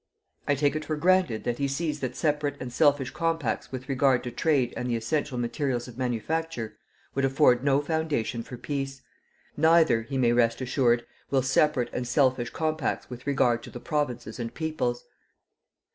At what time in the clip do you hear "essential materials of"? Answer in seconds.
4.95-5.95